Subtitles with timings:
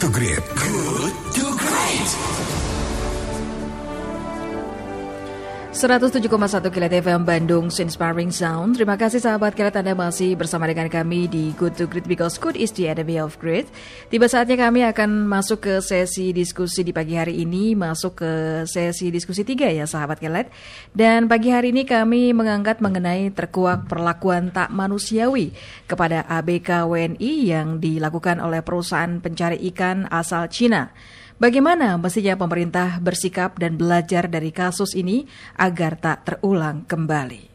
[0.00, 0.38] To Great.
[0.54, 1.47] Good to
[5.78, 8.74] 107,1 Kilat FM Bandung Inspiring Sound.
[8.74, 12.58] Terima kasih sahabat Kilat Anda masih bersama dengan kami di Good to Great because good
[12.58, 13.70] is the enemy of great.
[14.10, 18.32] Tiba saatnya kami akan masuk ke sesi diskusi di pagi hari ini, masuk ke
[18.66, 20.50] sesi diskusi tiga ya sahabat Kilat.
[20.90, 25.54] Dan pagi hari ini kami mengangkat mengenai terkuak perlakuan tak manusiawi
[25.86, 30.90] kepada ABK WNI yang dilakukan oleh perusahaan pencari ikan asal Cina.
[31.38, 35.22] Bagaimana mestinya pemerintah bersikap dan belajar dari kasus ini
[35.54, 37.46] agar tak terulang kembali?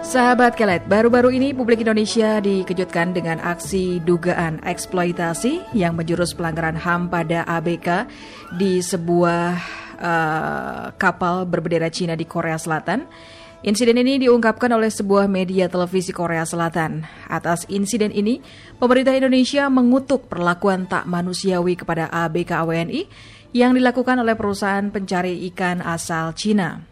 [0.00, 7.12] Sahabat Kelet, baru-baru ini publik Indonesia dikejutkan dengan aksi dugaan eksploitasi yang menjurus pelanggaran HAM
[7.12, 8.08] pada ABK
[8.56, 9.60] di sebuah
[10.00, 13.04] uh, kapal berbendera Cina di Korea Selatan.
[13.64, 17.08] Insiden ini diungkapkan oleh sebuah media televisi Korea Selatan.
[17.24, 18.44] Atas insiden ini,
[18.76, 23.08] pemerintah Indonesia mengutuk perlakuan tak manusiawi kepada ABK WNI
[23.56, 26.84] yang dilakukan oleh perusahaan pencari ikan asal Cina.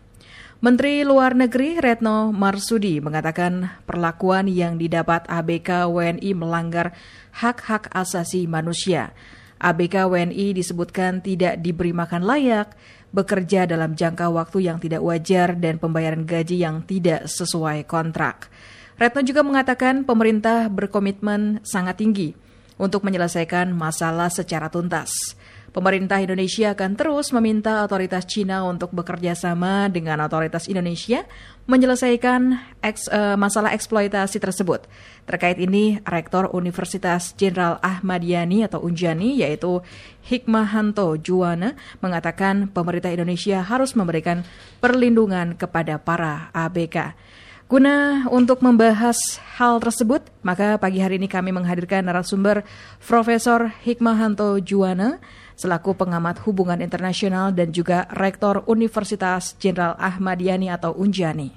[0.65, 6.97] Menteri Luar Negeri Retno Marsudi mengatakan perlakuan yang didapat ABK WNI melanggar
[7.45, 9.13] hak-hak asasi manusia.
[9.61, 12.73] ABK WNI disebutkan tidak diberi makan layak,
[13.15, 18.51] bekerja dalam jangka waktu yang tidak wajar dan pembayaran gaji yang tidak sesuai kontrak.
[18.99, 22.35] Retno juga mengatakan pemerintah berkomitmen sangat tinggi
[22.75, 25.39] untuk menyelesaikan masalah secara tuntas.
[25.75, 31.27] Pemerintah Indonesia akan terus meminta otoritas Cina untuk bekerja sama dengan otoritas Indonesia
[31.65, 34.85] menyelesaikan eks, uh, masalah eksploitasi tersebut.
[35.25, 39.81] Terkait ini, Rektor Universitas Jenderal Ahmadiyani atau Unjani yaitu
[40.29, 41.73] Hikmahanto Juwana
[42.05, 44.45] mengatakan pemerintah Indonesia harus memberikan
[44.85, 47.17] perlindungan kepada para ABK.
[47.65, 49.17] Guna untuk membahas
[49.57, 52.61] hal tersebut, maka pagi hari ini kami menghadirkan narasumber
[53.01, 55.17] Profesor Hikmahanto Juwana,
[55.55, 61.55] selaku pengamat hubungan internasional dan juga Rektor Universitas Jenderal Ahmadiyani atau Unjani.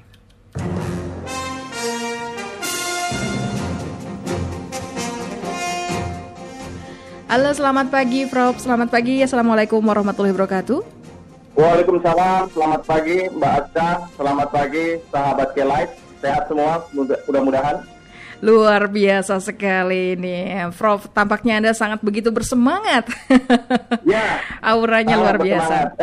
[7.27, 8.55] Halo, selamat pagi, Prof.
[8.55, 9.19] Selamat pagi.
[9.19, 10.79] Assalamualaikum warahmatullahi wabarakatuh.
[11.59, 12.53] Waalaikumsalam.
[12.55, 13.89] Selamat pagi, Mbak Aca.
[14.15, 15.93] Selamat pagi, sahabat K-Life.
[16.23, 17.96] Sehat semua, mudah-mudahan.
[18.37, 21.09] Luar biasa sekali ini, Prof.
[21.09, 23.09] Tampaknya Anda sangat begitu bersemangat.
[24.05, 24.45] Ya.
[24.73, 25.97] Auranya luar biasa.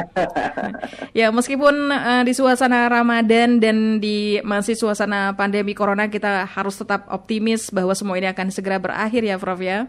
[1.18, 7.06] ya, meskipun uh, di suasana Ramadan dan di masih suasana pandemi corona kita harus tetap
[7.06, 9.86] optimis bahwa semua ini akan segera berakhir ya, Prof ya.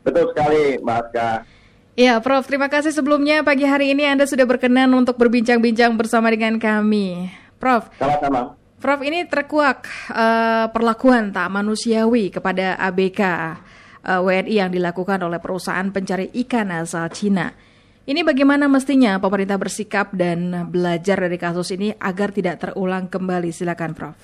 [0.00, 1.28] Betul sekali, Mbak Aska.
[1.94, 6.56] Ya, Prof, terima kasih sebelumnya pagi hari ini Anda sudah berkenan untuk berbincang-bincang bersama dengan
[6.56, 7.28] kami.
[7.60, 7.92] Prof.
[8.00, 8.63] Sama-sama.
[8.84, 13.56] Prof, ini terkuak uh, perlakuan tak manusiawi kepada ABK uh,
[14.04, 17.48] eh, WNI yang dilakukan oleh perusahaan pencari ikan asal Cina.
[18.04, 23.56] Ini bagaimana mestinya pemerintah bersikap dan belajar dari kasus ini agar tidak terulang kembali?
[23.56, 24.20] Silakan, Prof.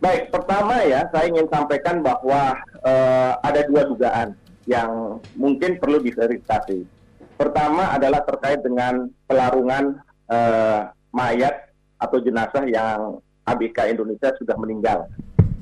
[0.00, 4.32] Baik, pertama ya, saya ingin sampaikan bahwa uh, ada dua dugaan
[4.64, 6.88] yang mungkin perlu diverifikasi.
[7.36, 10.00] Pertama adalah terkait dengan pelarungan
[10.32, 11.68] uh, mayat
[12.00, 15.08] atau jenazah yang ABK Indonesia sudah meninggal.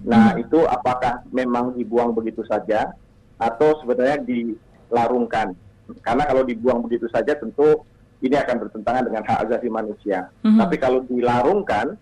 [0.03, 0.43] Nah, hmm.
[0.43, 2.91] itu apakah memang dibuang begitu saja
[3.39, 5.55] atau sebenarnya dilarungkan?
[6.03, 7.87] Karena kalau dibuang begitu saja tentu
[8.23, 10.31] ini akan bertentangan dengan hak asasi manusia.
[10.47, 10.59] Hmm.
[10.59, 11.99] Tapi kalau dilarungkan,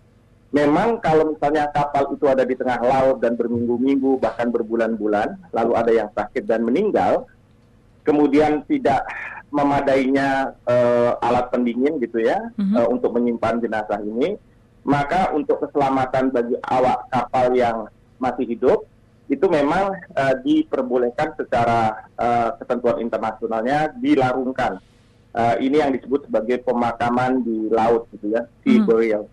[0.53, 5.91] memang kalau misalnya kapal itu ada di tengah laut dan berminggu-minggu bahkan berbulan-bulan, lalu ada
[5.91, 7.25] yang sakit dan meninggal,
[8.05, 9.01] kemudian tidak
[9.51, 12.75] memadainya uh, alat pendingin gitu ya mm-hmm.
[12.77, 14.37] uh, untuk menyimpan jenazah ini,
[14.81, 17.85] maka untuk keselamatan bagi awak kapal yang
[18.17, 18.85] masih hidup
[19.31, 24.83] itu memang uh, diperbolehkan secara uh, ketentuan internasionalnya dilarungkan.
[25.31, 28.83] Uh, ini yang disebut sebagai pemakaman di laut gitu ya, sea hmm.
[28.83, 29.23] burial.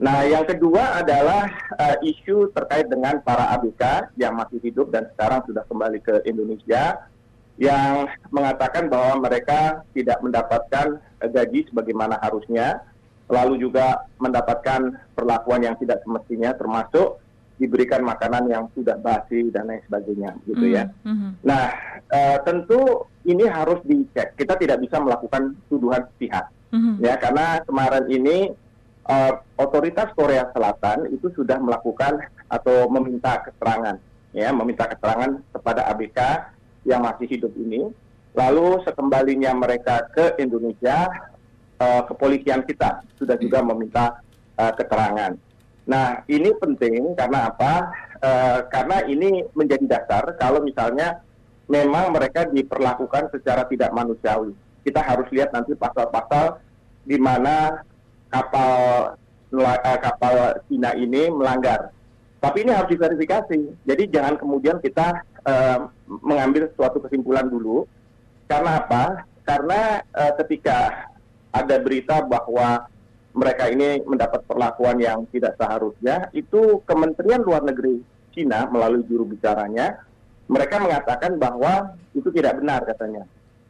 [0.00, 1.44] Nah, yang kedua adalah
[1.76, 6.96] uh, isu terkait dengan para ABK yang masih hidup dan sekarang sudah kembali ke Indonesia
[7.58, 12.80] yang mengatakan bahwa mereka tidak mendapatkan gaji sebagaimana harusnya
[13.28, 17.20] lalu juga mendapatkan perlakuan yang tidak semestinya termasuk
[17.58, 20.78] diberikan makanan yang sudah basi dan lain sebagainya gitu mm -hmm.
[20.78, 20.84] ya.
[21.42, 21.64] Nah,
[22.06, 24.38] e, tentu ini harus dicek.
[24.38, 26.48] Kita tidak bisa melakukan tuduhan pihak.
[26.70, 26.94] Mm -hmm.
[27.02, 28.54] Ya, karena kemarin ini
[29.04, 29.16] e,
[29.58, 33.98] otoritas Korea Selatan itu sudah melakukan atau meminta keterangan
[34.32, 36.18] ya, meminta keterangan kepada ABK
[36.86, 37.90] yang masih hidup ini.
[38.38, 41.10] Lalu sekembalinya mereka ke Indonesia
[41.78, 44.20] uh, kepolisian kita sudah juga meminta
[44.58, 45.34] uh, keterangan.
[45.88, 47.72] Nah, ini penting karena apa?
[48.18, 51.22] Uh, karena ini menjadi dasar kalau misalnya
[51.70, 54.52] memang mereka diperlakukan secara tidak manusiawi.
[54.82, 56.60] Kita harus lihat nanti pasal-pasal
[57.08, 57.84] di mana
[58.28, 59.14] kapal
[60.04, 61.88] kapal Cina ini melanggar.
[62.38, 63.60] Tapi ini harus diverifikasi.
[63.88, 67.88] Jadi jangan kemudian kita uh, mengambil suatu kesimpulan dulu.
[68.46, 69.24] Karena apa?
[69.42, 71.08] Karena uh, ketika
[71.52, 72.88] ada berita bahwa
[73.36, 78.02] mereka ini mendapat perlakuan yang tidak seharusnya, itu Kementerian Luar Negeri
[78.34, 80.02] Cina melalui juru bicaranya,
[80.48, 83.28] mereka mengatakan bahwa itu tidak benar katanya.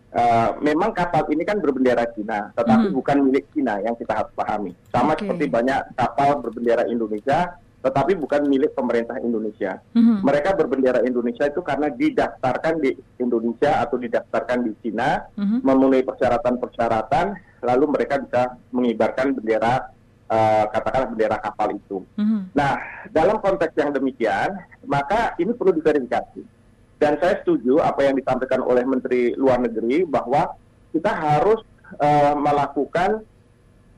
[0.09, 2.97] Uh, memang kapal ini kan berbendera Cina, tetapi mm.
[2.97, 4.73] bukan milik Cina yang kita harus pahami.
[4.89, 5.29] Sama okay.
[5.29, 9.79] seperti banyak kapal berbendera Indonesia, tetapi bukan milik pemerintah Indonesia.
[9.95, 10.27] Mm.
[10.27, 12.91] Mereka berbendera Indonesia itu karena didaftarkan di
[13.23, 15.63] Indonesia atau didaftarkan di Cina, mm.
[15.63, 17.27] memenuhi persyaratan-persyaratan
[17.63, 19.91] lalu mereka bisa mengibarkan bendera
[20.31, 22.05] uh, katakanlah bendera kapal itu.
[22.15, 22.41] Mm-hmm.
[22.55, 22.73] Nah,
[23.11, 24.55] dalam konteks yang demikian,
[24.87, 26.43] maka ini perlu diverifikasi.
[26.99, 30.55] Dan saya setuju apa yang disampaikan oleh Menteri Luar Negeri bahwa
[30.91, 31.63] kita harus
[31.99, 33.23] uh, melakukan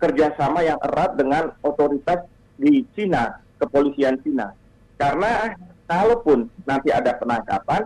[0.00, 2.24] kerjasama yang erat dengan otoritas
[2.60, 4.56] di Cina, kepolisian Cina.
[4.96, 5.54] Karena
[5.84, 7.84] kalaupun nanti ada penangkapan,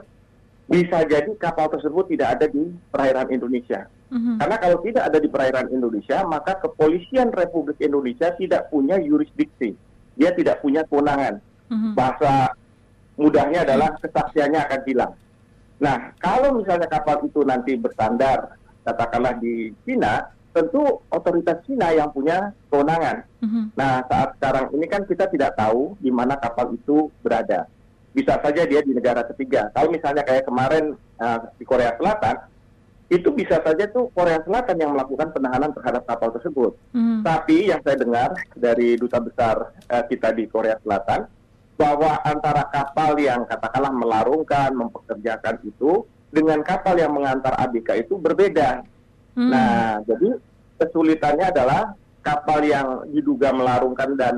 [0.65, 3.85] bisa jadi kapal tersebut tidak ada di perairan Indonesia.
[4.09, 4.37] Mm-hmm.
[4.41, 9.77] Karena kalau tidak ada di perairan Indonesia, maka kepolisian Republik Indonesia tidak punya yurisdiksi.
[10.15, 11.43] Dia tidak punya kewenangan.
[11.69, 11.93] Mm-hmm.
[11.99, 12.55] Bahasa
[13.19, 15.13] mudahnya adalah kesaksiannya akan hilang.
[15.83, 18.57] Nah, kalau misalnya kapal itu nanti bersandar,
[18.87, 23.27] katakanlah di Cina, tentu otoritas Cina yang punya kewenangan.
[23.43, 23.65] Mm-hmm.
[23.75, 27.67] Nah, saat sekarang ini kan kita tidak tahu di mana kapal itu berada.
[28.15, 29.75] Bisa saja dia di negara ketiga.
[29.75, 32.47] Kalau misalnya kayak kemarin uh, di Korea Selatan,
[33.11, 36.79] itu bisa saja tuh Korea Selatan yang melakukan penahanan terhadap kapal tersebut.
[36.95, 37.27] Hmm.
[37.27, 41.27] Tapi yang saya dengar dari duta besar uh, kita di Korea Selatan
[41.75, 48.87] bahwa antara kapal yang katakanlah melarungkan, mempekerjakan itu dengan kapal yang mengantar ABK itu berbeda.
[49.35, 49.51] Hmm.
[49.51, 50.39] Nah, jadi
[50.79, 51.95] kesulitannya adalah
[52.25, 54.35] kapal yang diduga melarungkan dan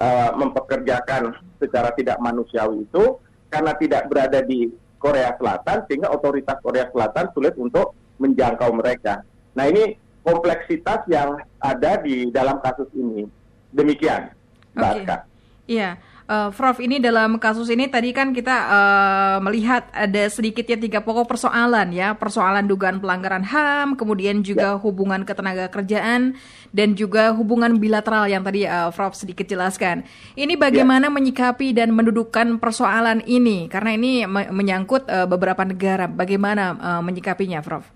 [0.00, 3.20] uh, mempekerjakan secara tidak manusiawi itu
[3.52, 9.20] karena tidak berada di Korea Selatan sehingga otoritas Korea Selatan sulit untuk menjangkau mereka.
[9.52, 13.28] Nah ini kompleksitas yang ada di dalam kasus ini.
[13.70, 14.32] Demikian,
[14.74, 15.18] Mbak okay.
[15.66, 15.90] Iya.
[16.26, 21.30] Uh, Prof, ini dalam kasus ini tadi kan kita uh, melihat ada sedikitnya tiga pokok
[21.30, 24.82] persoalan ya, persoalan dugaan pelanggaran HAM, kemudian juga ya.
[24.82, 26.34] hubungan ketenaga kerjaan
[26.74, 30.02] dan juga hubungan bilateral yang tadi uh, Prof sedikit jelaskan.
[30.34, 31.14] Ini bagaimana ya.
[31.14, 36.10] menyikapi dan mendudukkan persoalan ini karena ini me menyangkut uh, beberapa negara.
[36.10, 37.86] Bagaimana uh, menyikapinya, Prof?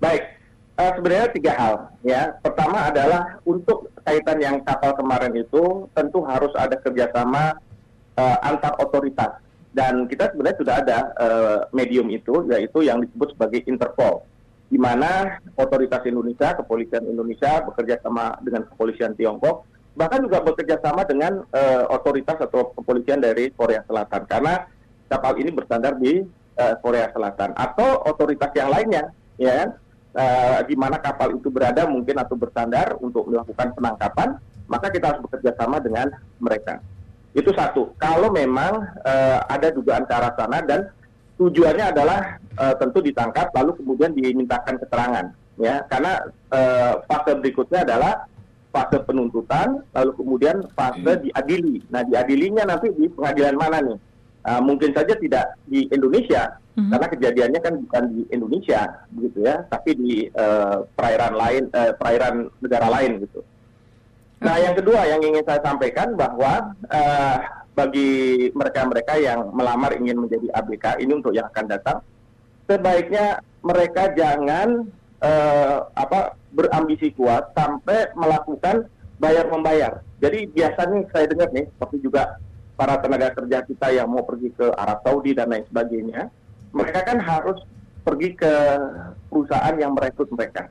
[0.00, 0.35] Baik,
[0.76, 1.74] uh, sebenarnya tiga hal
[2.06, 2.36] ya.
[2.40, 7.58] Pertama adalah untuk kaitan yang kapal kemarin itu tentu harus ada kerjasama
[8.16, 9.40] uh, antar otoritas
[9.76, 14.24] dan kita sebenarnya sudah ada uh, medium itu yaitu yang disebut sebagai Interpol
[14.66, 19.62] di mana otoritas Indonesia, kepolisian Indonesia bekerja sama dengan kepolisian Tiongkok,
[19.94, 24.66] bahkan juga bekerja sama dengan uh, otoritas atau kepolisian dari Korea Selatan karena
[25.06, 26.26] kapal ini bersandar di
[26.58, 29.68] uh, Korea Selatan atau otoritas yang lainnya, ya kan?
[30.16, 35.20] Uh, di mana kapal itu berada mungkin atau bersandar untuk melakukan penangkapan, maka kita harus
[35.28, 36.10] bekerja sama dengan
[36.40, 36.80] mereka.
[37.36, 37.92] Itu satu.
[38.00, 40.88] Kalau memang uh, ada dugaan ke arah sana dan
[41.36, 45.26] tujuannya adalah uh, tentu ditangkap lalu kemudian dimintakan keterangan,
[45.60, 45.84] ya.
[45.86, 48.24] Karena uh, fase berikutnya adalah
[48.72, 51.84] fase penuntutan, lalu kemudian fase diadili.
[51.92, 53.98] Nah, diadilinya nanti di pengadilan mana nih?
[54.46, 59.66] Uh, mungkin saja tidak di Indonesia, hmm karena kejadiannya kan bukan di Indonesia, begitu ya,
[59.66, 63.42] tapi di uh, perairan lain, uh, perairan negara lain gitu.
[64.38, 67.36] Nah, yang kedua yang ingin saya sampaikan bahwa uh,
[67.74, 71.98] bagi mereka-mereka yang melamar ingin menjadi ABK ini untuk yang akan datang,
[72.70, 74.86] sebaiknya mereka jangan
[75.26, 78.86] uh, apa berambisi kuat sampai melakukan
[79.18, 80.06] bayar membayar.
[80.22, 82.36] Jadi biasanya saya dengar nih, seperti juga
[82.76, 86.28] para tenaga kerja kita yang mau pergi ke Arab Saudi dan lain sebagainya,
[86.76, 87.58] mereka kan harus
[88.04, 88.52] pergi ke
[89.32, 90.68] perusahaan yang merekrut mereka.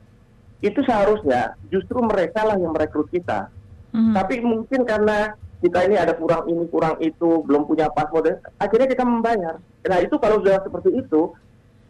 [0.62, 3.50] Itu seharusnya justru mereka lah yang merekrut kita.
[3.92, 4.14] Hmm.
[4.14, 8.24] Tapi mungkin karena kita ini ada kurang ini, kurang itu, belum punya paspor,
[8.56, 9.58] akhirnya kita membayar.
[9.84, 11.34] Nah itu kalau sudah seperti itu,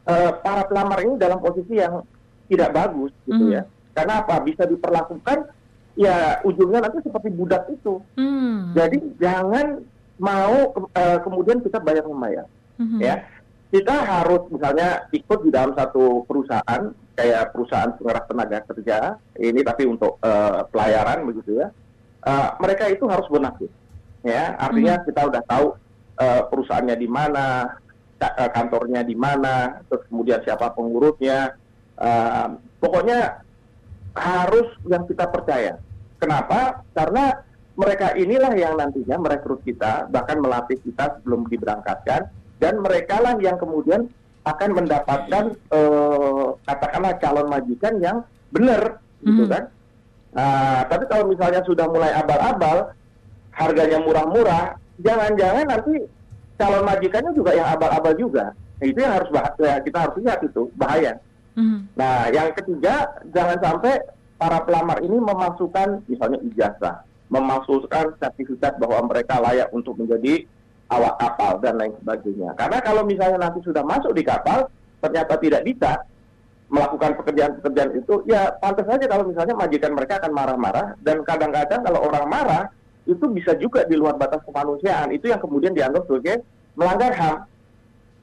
[0.09, 2.03] uh, para pelamar ini dalam posisi yang
[2.49, 3.55] tidak bagus gitu hmm.
[3.55, 3.63] ya.
[3.93, 4.41] Karena apa?
[4.43, 5.51] Bisa diperlakukan
[5.97, 8.01] ya ujungnya nanti seperti budak itu.
[8.15, 8.77] Hmm.
[8.77, 9.83] Jadi jangan
[10.17, 12.47] mau uh, kemudian kita bayar membayar
[12.81, 13.01] mm-hmm.
[13.01, 13.25] ya
[13.69, 18.99] kita harus misalnya ikut di dalam satu perusahaan kayak perusahaan penggerak tenaga kerja
[19.37, 21.69] ini tapi untuk uh, pelayaran begitu ya
[22.25, 23.69] uh, mereka itu harus bonafit
[24.25, 25.05] ya artinya hmm.
[25.05, 25.67] kita udah tahu
[26.21, 27.77] uh, perusahaannya di mana,
[28.53, 31.53] kantornya di mana, terus kemudian siapa pengurusnya,
[32.01, 32.49] uh,
[32.81, 33.45] pokoknya
[34.17, 35.77] harus yang kita percaya.
[36.17, 36.81] Kenapa?
[36.97, 37.45] Karena
[37.77, 43.61] mereka inilah yang nantinya merekrut kita, bahkan melatih kita sebelum diberangkatkan, dan mereka lah yang
[43.61, 44.09] kemudian
[44.49, 49.53] akan mendapatkan uh, katakanlah calon majikan yang benar, gitu hmm.
[49.53, 49.63] kan?
[50.37, 52.93] Nah, tapi kalau misalnya sudah mulai abal-abal,
[53.53, 56.05] harganya murah-murah, jangan-jangan nanti
[56.57, 58.53] calon majikannya juga yang abal-abal juga.
[58.81, 59.29] Nah, itu yang harus
[59.61, 61.17] ya, kita harus lihat itu bahaya.
[61.57, 61.89] Hmm.
[61.97, 63.97] Nah, yang ketiga jangan sampai
[64.37, 70.47] para pelamar ini memasukkan misalnya ijazah, memasukkan sertifikat bahwa mereka layak untuk menjadi
[70.87, 72.55] awak kapal dan lain sebagainya.
[72.55, 74.71] Karena kalau misalnya nanti sudah masuk di kapal
[75.03, 76.07] ternyata tidak bisa
[76.67, 82.03] melakukan pekerjaan-pekerjaan itu, ya pantas saja kalau misalnya majikan mereka akan marah-marah dan kadang-kadang kalau
[82.03, 82.65] orang marah
[83.07, 85.15] itu bisa juga di luar batas kemanusiaan.
[85.15, 86.43] Itu yang kemudian dianggap sebagai
[86.75, 87.37] melanggar HAM.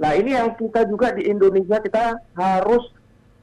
[0.03, 2.83] Nah ini yang kita juga di Indonesia kita harus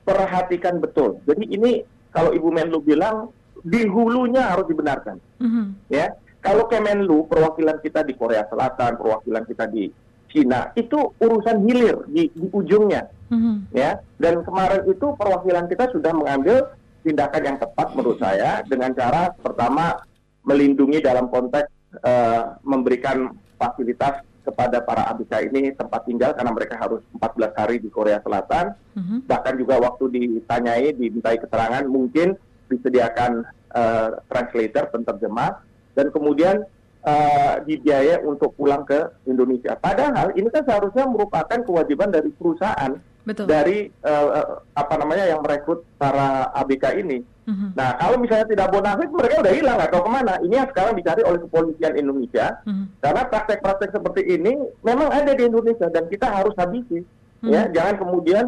[0.05, 1.17] perhatikan betul.
[1.25, 1.81] Jadi ini
[2.12, 3.33] kalau Ibu Menlu bilang
[3.64, 5.17] di hulunya harus dibenarkan.
[5.40, 5.67] Mm-hmm.
[5.93, 9.93] Ya, kalau Kemenlu perwakilan kita di Korea Selatan, perwakilan kita di
[10.31, 13.11] Cina itu urusan hilir di, di ujungnya.
[13.31, 13.57] Mm-hmm.
[13.75, 16.71] Ya, dan kemarin itu perwakilan kita sudah mengambil
[17.05, 20.05] tindakan yang tepat menurut saya dengan cara pertama
[20.45, 21.69] melindungi dalam konteks
[22.05, 27.93] uh, memberikan fasilitas kepada para ABK ini tempat tinggal karena mereka harus 14 hari di
[27.93, 28.73] Korea Selatan.
[28.97, 29.19] Mm-hmm.
[29.29, 32.35] Bahkan juga waktu ditanyai, dimintai keterangan, mungkin
[32.71, 35.61] disediakan uh, translator, penterjemah,
[35.99, 36.62] dan kemudian
[37.05, 39.77] uh, dibiayai untuk pulang ke Indonesia.
[39.77, 43.47] Padahal ini kan seharusnya merupakan kewajiban dari perusahaan Betul.
[43.47, 47.21] dari uh, apa namanya yang merekrut para ABK ini.
[47.50, 47.71] Mm-hmm.
[47.75, 50.35] Nah, kalau misalnya tidak bonafit, mereka udah hilang atau ke mana.
[50.41, 52.47] Ini yang sekarang dicari oleh kepolisian Indonesia.
[52.65, 52.87] Mm-hmm.
[53.03, 54.53] Karena praktek-praktek seperti ini
[54.87, 57.03] memang ada di Indonesia dan kita harus habisi.
[57.03, 57.50] Mm-hmm.
[57.50, 58.45] Ya, jangan kemudian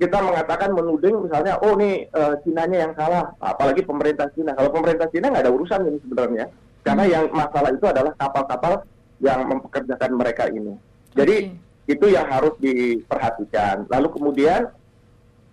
[0.00, 4.52] kita mengatakan menuding misalnya, oh nih uh, Cina-nya yang salah, apalagi pemerintah Cina.
[4.52, 6.44] Kalau pemerintah Cina nggak ada urusan ini sebenarnya,
[6.82, 8.82] karena yang masalah itu adalah kapal-kapal
[9.22, 10.74] yang mempekerjakan mereka ini.
[11.14, 13.84] Jadi okay itu yang harus diperhatikan.
[13.92, 14.72] Lalu kemudian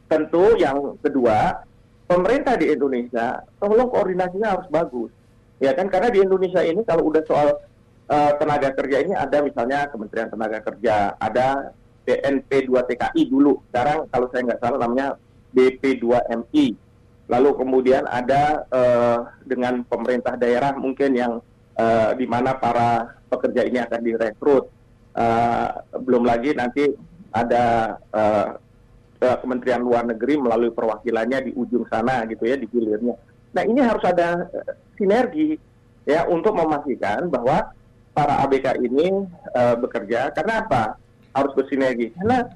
[0.07, 1.63] tentu yang kedua,
[2.07, 5.11] pemerintah di Indonesia tolong koordinasinya harus bagus.
[5.59, 7.47] Ya kan karena di Indonesia ini kalau udah soal
[8.09, 11.75] uh, tenaga kerja ini ada misalnya Kementerian Tenaga Kerja, ada
[12.07, 13.61] BNP 2 TKI dulu.
[13.69, 15.07] Sekarang kalau saya nggak salah namanya
[15.53, 16.67] BP2MI.
[17.31, 21.33] Lalu kemudian ada uh, dengan pemerintah daerah mungkin yang
[21.79, 24.67] uh, di mana para pekerja ini akan direkrut
[25.11, 25.67] Uh,
[26.07, 26.87] belum lagi nanti
[27.35, 28.55] ada uh,
[29.19, 33.19] Kementerian Luar Negeri melalui perwakilannya di ujung sana gitu ya di hilirnya.
[33.51, 35.59] Nah ini harus ada uh, sinergi
[36.07, 37.75] ya untuk memastikan bahwa
[38.15, 40.31] para ABK ini uh, bekerja.
[40.31, 40.95] Karena apa?
[41.31, 42.11] Harus bersinergi.
[42.15, 42.47] Karena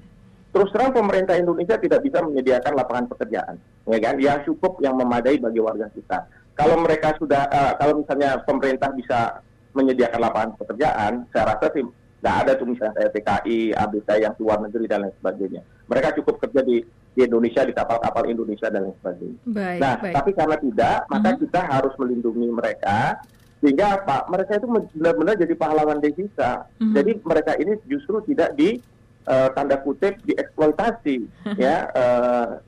[0.56, 3.56] terus terang pemerintah Indonesia tidak bisa menyediakan lapangan pekerjaan,
[3.88, 4.16] ya kan?
[4.20, 6.28] Yang cukup yang memadai bagi warga kita.
[6.56, 9.44] Kalau mereka sudah, uh, kalau misalnya pemerintah bisa
[9.76, 11.84] menyediakan lapangan pekerjaan, saya rasa sih
[12.26, 15.62] Nggak ada tuh misalnya TKI, ABK yang luar negeri dan lain sebagainya.
[15.86, 16.82] Mereka cukup kerja di,
[17.14, 19.40] di Indonesia, di kapal-kapal Indonesia dan lain sebagainya.
[19.46, 20.16] Baik, nah, baik.
[20.18, 21.42] tapi karena tidak, maka uh-huh.
[21.46, 23.22] kita harus melindungi mereka
[23.66, 24.30] sehingga apa?
[24.30, 26.70] Mereka itu benar-benar jadi pahlawan devisa.
[26.78, 26.94] Uh-huh.
[26.94, 28.78] Jadi mereka ini justru tidak di
[29.26, 31.26] uh, tanda kutip dieksploitasi,
[31.58, 31.90] ya.
[31.98, 32.62] Uh,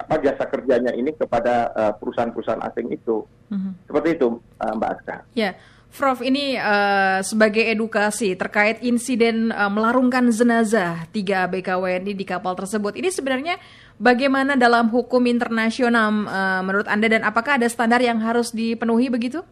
[0.00, 3.22] apa jasa kerjanya ini kepada uh, perusahaan-perusahaan asing itu.
[3.22, 3.72] Uh-huh.
[3.86, 5.16] Seperti itu, uh, Mbak Aska.
[5.38, 5.54] Ya.
[5.90, 12.54] Prof, ini uh, sebagai edukasi terkait insiden uh, melarungkan jenazah tiga ABK WNI di kapal
[12.54, 12.94] tersebut.
[12.94, 13.58] Ini sebenarnya
[13.98, 19.42] bagaimana dalam hukum internasional uh, menurut Anda dan apakah ada standar yang harus dipenuhi begitu?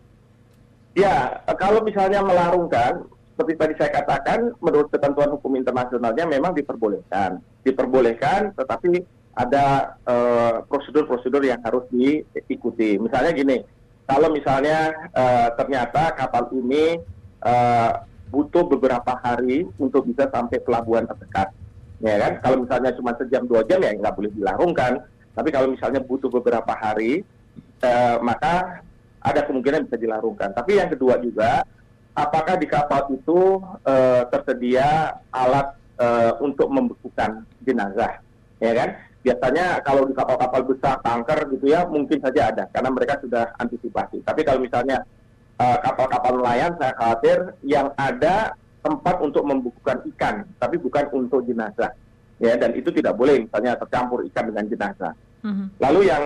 [0.98, 3.06] Ya, kalau misalnya melarungkan,
[3.38, 7.38] seperti tadi saya katakan, menurut ketentuan hukum internasionalnya memang diperbolehkan.
[7.62, 9.06] Diperbolehkan, tetapi
[9.38, 9.94] ada
[10.66, 12.98] prosedur-prosedur uh, yang harus diikuti.
[12.98, 13.62] Misalnya gini,
[14.10, 16.98] kalau misalnya uh, ternyata kapal ini
[17.46, 18.02] uh,
[18.34, 21.54] butuh beberapa hari untuk bisa sampai pelabuhan terdekat,
[22.02, 22.42] ya kan?
[22.42, 25.06] Kalau misalnya cuma sejam dua jam ya nggak boleh dilarungkan.
[25.38, 27.22] Tapi kalau misalnya butuh beberapa hari,
[27.86, 28.82] uh, maka
[29.28, 30.56] ada kemungkinan bisa dilarungkan.
[30.56, 31.62] Tapi yang kedua juga,
[32.16, 38.24] apakah di kapal itu uh, tersedia alat uh, untuk membekukan jenazah,
[38.58, 38.90] ya kan?
[39.28, 44.22] biasanya kalau di kapal-kapal besar tanker gitu ya mungkin saja ada karena mereka sudah antisipasi.
[44.22, 45.02] Tapi kalau misalnya
[45.58, 51.92] uh, kapal-kapal nelayan saya khawatir yang ada tempat untuk membukukan ikan tapi bukan untuk jenazah.
[52.38, 55.12] Ya dan itu tidak boleh misalnya tercampur ikan dengan jenazah.
[55.38, 55.66] Mm-hmm.
[55.78, 56.24] Lalu yang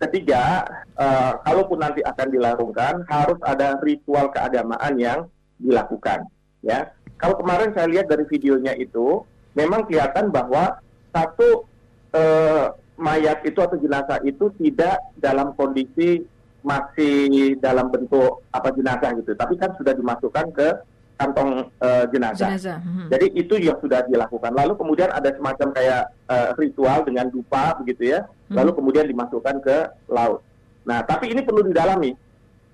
[0.00, 0.64] ketiga,
[0.96, 5.28] uh, kalaupun nanti akan dilarungkan, harus ada ritual keagamaan yang
[5.60, 6.24] dilakukan.
[6.64, 9.20] Ya, kalau kemarin saya lihat dari videonya itu,
[9.52, 10.80] memang kelihatan bahwa
[11.14, 11.68] satu
[12.10, 12.66] eh,
[12.98, 16.26] mayat itu atau jenazah itu tidak dalam kondisi
[16.64, 20.68] masih dalam bentuk apa jenazah gitu, tapi kan sudah dimasukkan ke
[21.14, 22.50] kantong uh, jenazah.
[22.54, 22.78] jenazah.
[22.82, 23.08] Hmm.
[23.10, 24.50] Jadi itu yang sudah dilakukan.
[24.50, 28.26] Lalu kemudian ada semacam kayak uh, ritual dengan dupa begitu ya.
[28.50, 28.56] Hmm.
[28.58, 29.76] Lalu kemudian dimasukkan ke
[30.10, 30.42] laut.
[30.84, 32.12] Nah, tapi ini perlu didalami.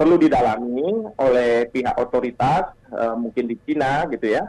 [0.01, 4.49] Perlu didalami oleh pihak otoritas uh, mungkin di Cina gitu ya.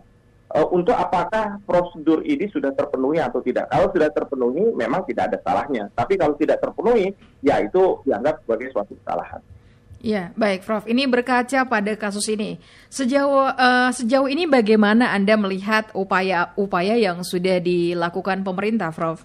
[0.51, 3.67] Uh, untuk apakah prosedur ini sudah terpenuhi atau tidak.
[3.71, 5.91] Kalau sudah terpenuhi memang tidak ada salahnya.
[5.91, 7.11] Tapi kalau tidak terpenuhi
[7.43, 9.43] ya itu dianggap sebagai suatu kesalahan.
[10.01, 10.89] Ya, baik, Prof.
[10.89, 12.57] Ini berkaca pada kasus ini.
[12.89, 19.21] Sejauh uh, sejauh ini bagaimana Anda melihat upaya-upaya yang sudah dilakukan pemerintah, Prof?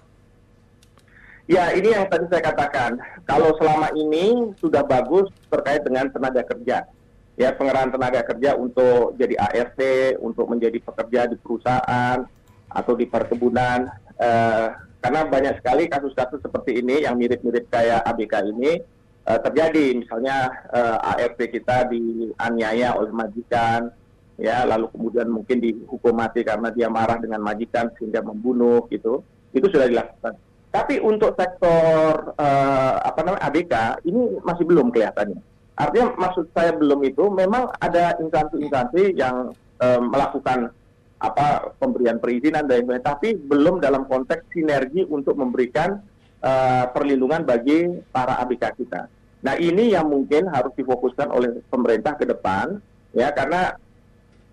[1.49, 3.01] Ya, ini yang tadi saya katakan.
[3.25, 6.85] Kalau selama ini sudah bagus terkait dengan tenaga kerja.
[7.33, 9.81] Ya, pengerahan tenaga kerja untuk jadi ART,
[10.21, 12.21] untuk menjadi pekerja di perusahaan
[12.69, 13.89] atau di perkebunan.
[14.13, 18.96] Uh, karena banyak sekali kasus-kasus seperti ini yang mirip-mirip kayak ABK ini
[19.27, 19.99] uh, terjadi.
[19.99, 23.91] Misalnya uh, eh, ART kita dianiaya oleh majikan
[24.37, 29.21] ya lalu kemudian mungkin dihukum mati karena dia marah dengan majikan sehingga membunuh gitu.
[29.51, 30.39] Itu sudah dilakukan.
[30.71, 33.73] Tapi untuk sektor uh, apa namanya ABK
[34.07, 35.39] ini masih belum kelihatannya.
[35.77, 40.73] Artinya maksud saya belum itu memang ada instansi-instansi yang uh, melakukan
[41.17, 45.97] apa pemberian perizinan dan lain-lain tapi belum dalam konteks sinergi untuk memberikan
[46.45, 49.09] uh, perlindungan bagi para ABK kita
[49.41, 52.81] Nah ini yang mungkin harus difokuskan oleh pemerintah ke depan,
[53.13, 53.77] ya karena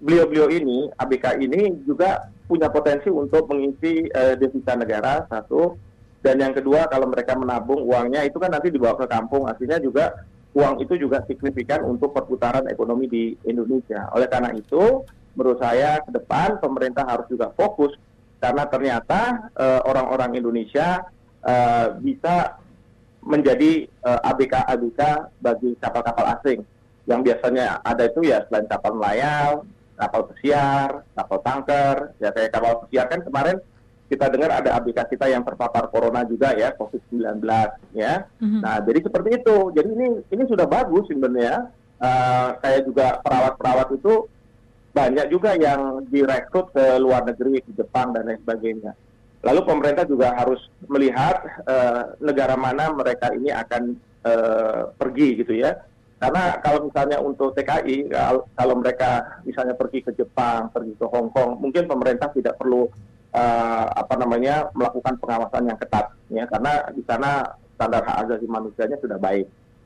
[0.04, 5.80] beliau-beliau ini, ABK ini juga punya potensi untuk mengisi uh, devisa negara satu,
[6.20, 10.12] dan yang kedua kalau mereka menabung uangnya itu kan nanti dibawa ke kampung, artinya juga
[10.54, 14.06] uang itu juga signifikan untuk perputaran ekonomi di Indonesia.
[14.12, 15.02] Oleh karena itu,
[15.34, 17.96] menurut saya ke depan pemerintah harus juga fokus
[18.38, 21.02] karena ternyata uh, orang-orang Indonesia
[21.42, 22.60] uh, bisa
[23.24, 25.00] menjadi uh, eh, ABK-ABK
[25.40, 26.60] bagi kapal-kapal asing
[27.08, 29.64] yang biasanya ada itu ya selain kapal nelayan,
[29.96, 33.56] kapal pesiar, kapal tanker, ya kayak kapal pesiar kan kemarin
[34.04, 37.40] kita dengar ada ABK kita yang terpapar corona juga ya COVID-19
[37.96, 38.28] ya.
[38.40, 38.60] Mm-hmm.
[38.60, 39.56] Nah jadi seperti itu.
[39.72, 41.72] Jadi ini ini sudah bagus sebenarnya.
[41.94, 44.28] Uh, kayak juga perawat-perawat itu
[44.92, 48.92] banyak juga yang direkrut ke luar negeri ke Jepang dan lain sebagainya.
[49.44, 53.82] Lalu pemerintah juga harus melihat uh, negara mana mereka ini akan
[54.24, 55.76] uh, pergi gitu ya.
[56.16, 58.08] Karena kalau misalnya untuk TKI,
[58.56, 62.88] kalau mereka misalnya pergi ke Jepang, pergi ke Hong Kong, mungkin pemerintah tidak perlu
[63.36, 67.44] uh, apa namanya melakukan pengawasan yang ketat, ya karena di sana
[67.76, 69.44] standar hak asasi manusianya sudah baik.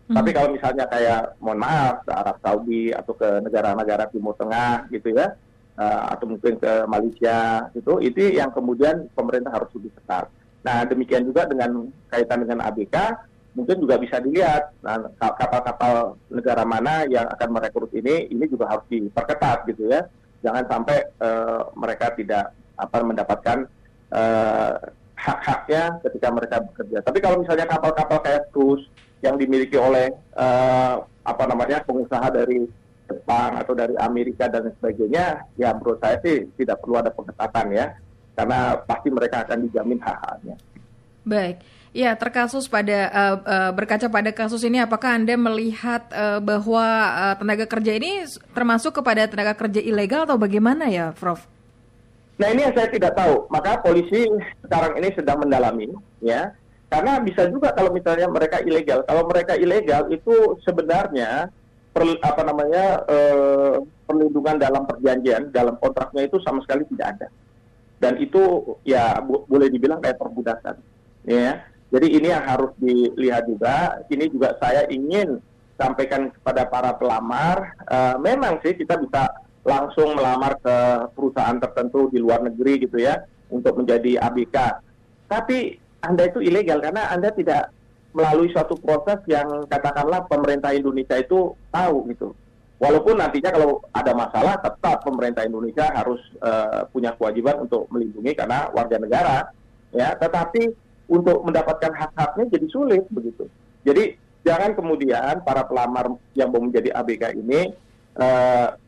[0.09, 0.17] Hmm.
[0.23, 5.13] Tapi kalau misalnya kayak, mohon maaf, ke Arab Saudi atau ke negara-negara Timur Tengah gitu
[5.13, 5.35] ya,
[5.79, 10.27] uh, atau mungkin ke Malaysia itu itu yang kemudian pemerintah harus lebih ketat.
[10.67, 12.97] Nah demikian juga dengan kaitan dengan ABK
[13.57, 18.87] mungkin juga bisa dilihat nah, kapal-kapal negara mana yang akan merekrut ini ini juga harus
[18.87, 20.07] diperketat gitu ya
[20.45, 23.59] jangan sampai uh, mereka tidak apa mendapatkan
[24.15, 24.79] uh,
[25.19, 26.99] hak-haknya ketika mereka bekerja.
[27.03, 28.87] Tapi kalau misalnya kapal-kapal kayak cruise
[29.19, 32.71] yang dimiliki oleh uh, apa namanya pengusaha dari
[33.09, 37.97] Jepang atau dari Amerika dan sebagainya, ya menurut saya sih tidak perlu ada pengetatan ya,
[38.37, 40.57] karena pasti mereka akan dijamin hak-haknya.
[41.25, 41.57] Baik.
[41.97, 47.35] Ya, terkasus pada uh, uh, berkaca pada kasus ini, apakah anda melihat uh, bahwa uh,
[47.41, 51.49] tenaga kerja ini termasuk kepada tenaga kerja ilegal atau bagaimana ya, Prof?
[52.39, 53.49] Nah ini yang saya tidak tahu.
[53.51, 54.29] Maka polisi
[54.63, 55.91] sekarang ini sedang mendalami,
[56.21, 56.53] ya.
[56.89, 59.03] Karena bisa juga kalau misalnya mereka ilegal.
[59.09, 61.51] Kalau mereka ilegal itu sebenarnya
[61.99, 67.29] per, apa namanya eh, perlindungan dalam perjanjian dalam kontraknya itu sama sekali tidak ada.
[67.99, 70.79] Dan itu ya bo boleh dibilang kayak perbudakan
[71.27, 71.67] ya.
[71.91, 74.05] Jadi ini yang harus dilihat juga.
[74.07, 75.43] Ini juga saya ingin
[75.79, 79.31] sampaikan kepada para pelamar uh, memang sih kita bisa
[79.63, 80.77] langsung melamar ke
[81.15, 84.57] perusahaan tertentu di luar negeri gitu ya untuk menjadi ABK
[85.31, 87.71] tapi anda itu ilegal karena anda tidak
[88.17, 92.33] melalui suatu proses yang katakanlah pemerintah Indonesia itu tahu gitu.
[92.79, 98.71] Walaupun nantinya kalau ada masalah tetap pemerintah Indonesia harus uh, punya kewajiban untuk melindungi karena
[98.71, 99.39] warga negara,
[99.91, 100.15] ya.
[100.15, 100.71] Tetapi
[101.11, 103.51] untuk mendapatkan hak-haknya jadi sulit begitu.
[103.83, 104.15] Jadi
[104.47, 107.75] jangan kemudian para pelamar yang mau menjadi ABK ini
[108.15, 108.79] uh,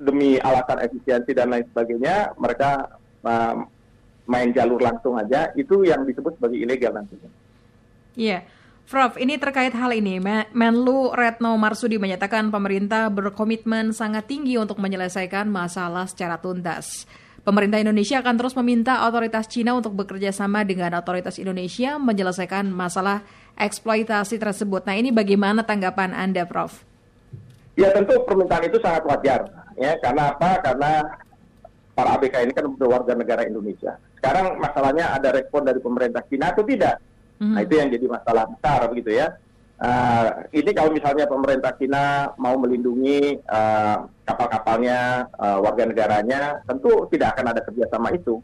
[0.00, 3.68] demi alasan efisiensi dan lain sebagainya mereka uh,
[4.26, 7.30] main jalur langsung aja itu yang disebut sebagai ilegal nantinya.
[8.16, 8.48] Iya.
[8.86, 10.22] Prof, ini terkait hal ini,
[10.54, 17.02] Menlu Retno Marsudi menyatakan pemerintah berkomitmen sangat tinggi untuk menyelesaikan masalah secara tuntas.
[17.42, 23.26] Pemerintah Indonesia akan terus meminta otoritas Cina untuk bekerja sama dengan otoritas Indonesia menyelesaikan masalah
[23.54, 24.82] eksploitasi tersebut.
[24.86, 26.82] Nah, ini bagaimana tanggapan Anda, Prof?
[27.78, 29.46] Ya, tentu permintaan itu sangat wajar.
[29.78, 30.58] Ya, karena apa?
[30.58, 30.90] Karena
[31.94, 33.94] para ABK ini kan berwarga negara Indonesia.
[34.18, 36.98] Sekarang masalahnya ada respon dari pemerintah Cina atau tidak?
[37.40, 39.36] Hmm Nah itu yang jadi masalah besar begitu ya.
[39.76, 47.36] Uh, ini kalau misalnya pemerintah Cina mau melindungi uh, kapal-kapalnya, uh, warga negaranya, tentu tidak
[47.36, 48.40] akan ada kerjasama itu.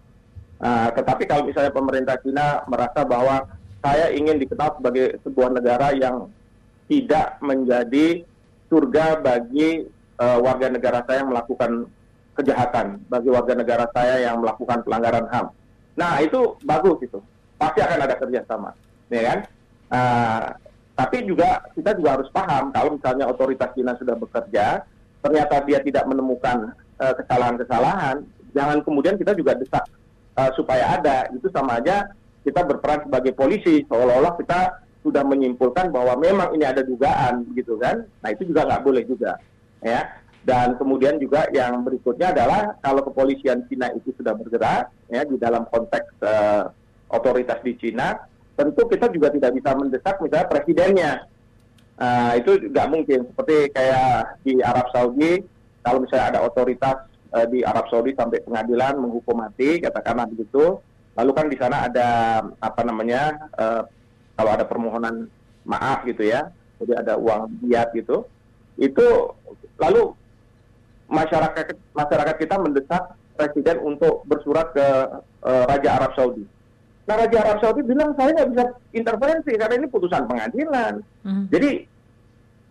[0.60, 3.48] Uh, tetapi kalau misalnya pemerintah Cina merasa bahwa
[3.80, 6.28] saya ingin dikenal sebagai sebuah negara yang
[6.84, 8.28] tidak menjadi
[8.68, 9.88] surga bagi
[10.20, 11.88] uh, warga negara saya yang melakukan
[12.36, 15.48] kejahatan, bagi warga negara saya yang melakukan pelanggaran HAM.
[15.96, 17.24] Nah itu bagus itu
[17.62, 18.70] pasti akan ada kerjasama,
[19.06, 19.38] ya kan?
[19.86, 20.46] Uh,
[20.98, 24.82] tapi juga kita juga harus paham kalau misalnya otoritas Cina sudah bekerja,
[25.22, 29.86] ternyata dia tidak menemukan uh, kesalahan-kesalahan, jangan kemudian kita juga desak
[30.34, 31.30] uh, supaya ada.
[31.30, 32.10] Itu sama aja
[32.42, 38.02] kita berperan sebagai polisi, seolah-olah kita sudah menyimpulkan bahwa memang ini ada dugaan, gitu kan?
[38.18, 39.38] Nah itu juga nggak boleh juga,
[39.78, 40.18] ya.
[40.42, 45.62] Dan kemudian juga yang berikutnya adalah kalau kepolisian Cina itu sudah bergerak ya di dalam
[45.70, 46.66] konteks uh,
[47.12, 48.16] otoritas di Cina,
[48.56, 51.12] tentu kita juga tidak bisa mendesak misalnya presidennya.
[52.00, 53.20] Uh, itu nggak mungkin.
[53.30, 55.44] Seperti kayak di Arab Saudi,
[55.84, 57.04] kalau misalnya ada otoritas
[57.36, 60.80] uh, di Arab Saudi sampai pengadilan menghukum mati, katakanlah begitu,
[61.14, 62.08] lalu kan di sana ada
[62.58, 63.84] apa namanya, uh,
[64.34, 65.28] kalau ada permohonan
[65.68, 66.48] maaf gitu ya,
[66.80, 68.24] jadi ada uang diat gitu,
[68.80, 69.06] itu
[69.78, 70.16] lalu
[71.12, 74.86] masyarakat masyarakat kita mendesak presiden untuk bersurat ke
[75.44, 76.61] uh, Raja Arab Saudi Nah
[77.18, 80.94] Raja Arab Saudi bilang saya nggak bisa intervensi karena ini putusan pengadilan.
[81.24, 81.44] Hmm.
[81.48, 81.86] Jadi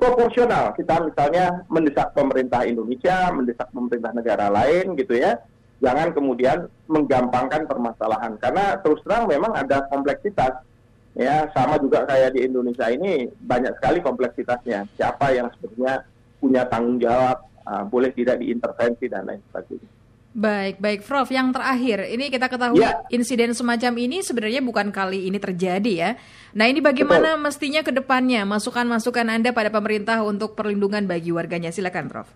[0.02, 5.38] proporsional kita misalnya mendesak pemerintah Indonesia, mendesak pemerintah negara lain gitu ya.
[5.82, 10.66] Jangan kemudian menggampangkan permasalahan karena terus terang memang ada kompleksitas.
[11.12, 14.88] Ya, sama juga kayak di Indonesia ini banyak sekali kompleksitasnya.
[14.96, 16.08] Siapa yang sebenarnya
[16.40, 20.01] punya tanggung jawab, uh, boleh tidak diintervensi dan lain sebagainya.
[20.32, 21.28] Baik, baik, Prof.
[21.28, 23.04] Yang terakhir, ini kita ketahui ya.
[23.12, 26.12] insiden semacam ini sebenarnya bukan kali ini terjadi ya.
[26.56, 27.44] Nah, ini bagaimana Betul.
[27.44, 31.76] mestinya ke depannya masukan-masukan Anda pada pemerintah untuk perlindungan bagi warganya?
[31.76, 32.32] Silakan, Prof.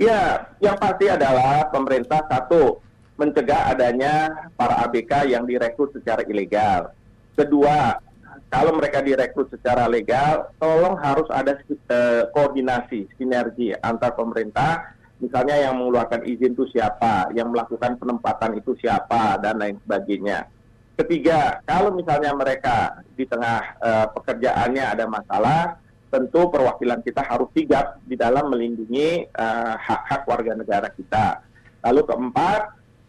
[0.00, 2.80] Ya, yang pasti adalah pemerintah satu
[3.20, 6.88] mencegah adanya para ABK yang direkrut secara ilegal.
[7.36, 8.00] Kedua,
[8.48, 11.52] kalau mereka direkrut secara legal, tolong harus ada
[11.92, 18.72] uh, koordinasi, sinergi antar pemerintah misalnya yang mengeluarkan izin itu siapa, yang melakukan penempatan itu
[18.80, 20.48] siapa, dan lain sebagainya.
[20.96, 25.80] Ketiga, kalau misalnya mereka di tengah uh, pekerjaannya ada masalah,
[26.10, 31.40] tentu perwakilan kita harus sigap di dalam melindungi uh, hak-hak warga negara kita.
[31.86, 32.60] Lalu keempat,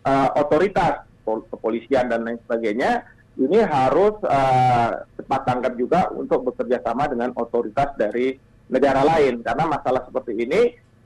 [0.08, 3.08] uh, otoritas kepolisian dan lain sebagainya
[3.40, 8.36] ini harus uh, cepat tanggap juga untuk bekerja sama dengan otoritas dari
[8.68, 10.62] negara lain karena masalah seperti ini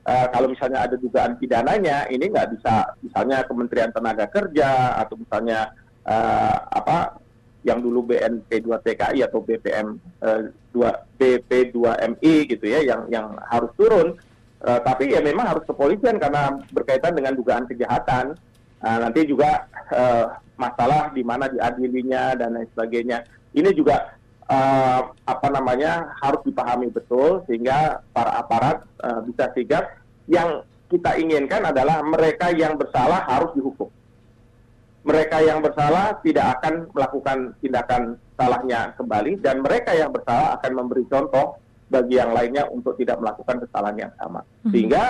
[0.06, 5.74] uh, kalau misalnya ada dugaan pidananya, ini nggak bisa misalnya Kementerian Tenaga Kerja atau misalnya
[6.06, 7.18] uh, apa
[7.66, 13.74] yang dulu BNP 2 TKI atau BPM uh, 2 BP2MI gitu ya yang yang harus
[13.74, 14.14] turun.
[14.62, 18.38] Uh, tapi ya memang harus kepolisian karena berkaitan dengan dugaan kejahatan.
[18.80, 23.26] Uh, nanti juga uh, masalah di mana diadilinya dan lain sebagainya.
[23.52, 24.16] Ini juga
[24.46, 29.95] uh, apa namanya harus dipahami betul sehingga para aparat uh, bisa sigap.
[30.26, 33.90] Yang kita inginkan adalah mereka yang bersalah harus dihukum.
[35.06, 38.02] Mereka yang bersalah tidak akan melakukan tindakan
[38.34, 43.62] salahnya kembali dan mereka yang bersalah akan memberi contoh bagi yang lainnya untuk tidak melakukan
[43.62, 44.42] kesalahan yang sama.
[44.66, 44.70] Mhm.
[44.74, 45.02] Sehingga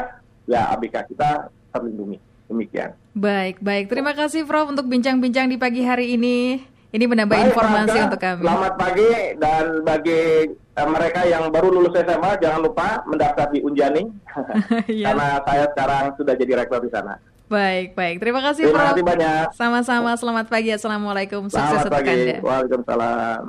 [0.45, 2.21] ya ABK kita terlindungi.
[2.47, 2.95] Demikian.
[3.17, 3.91] Baik, baik.
[3.91, 6.63] Terima kasih Prof untuk bincang-bincang di pagi hari ini.
[6.97, 8.41] Ini menambah Baik, informasi untuk kami.
[8.41, 10.23] Selamat pagi dan bagi
[10.81, 14.09] uh, mereka yang baru lulus SMA jangan lupa mendaftar di Unjani
[14.89, 15.13] iya.
[15.13, 17.21] karena saya sekarang sudah jadi rektor di sana.
[17.53, 18.17] Baik, baik.
[18.25, 19.47] Terima kasih Terima kasih banyak.
[19.53, 20.17] Sama-sama.
[20.17, 20.73] Selamat pagi.
[20.73, 21.53] Assalamualaikum.
[21.53, 22.11] Sukses Selamat pagi.
[22.17, 22.37] Anda.
[22.41, 23.43] Waalaikumsalam.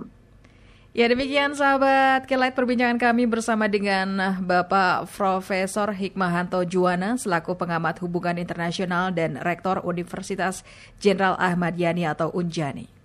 [0.98, 8.36] Ya demikian sahabat Kelight perbincangan kami bersama dengan Bapak Profesor Hikmahanto Juwana selaku pengamat hubungan
[8.36, 10.66] internasional dan Rektor Universitas
[11.00, 12.97] Jenderal Ahmad Yani atau Unjani.